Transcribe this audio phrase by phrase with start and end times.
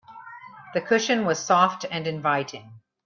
[0.73, 2.79] The cushion was soft and inviting.